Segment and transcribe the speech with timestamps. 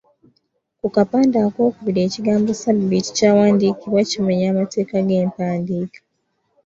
[0.79, 5.99] Ku kapande akookubiri, ekigambo ‘sabiiti’ kyawandiikibwa kimenya amateeka g’empandiika.